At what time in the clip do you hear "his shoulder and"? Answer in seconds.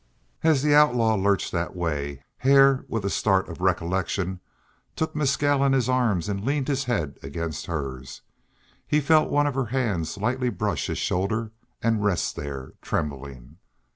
10.87-12.03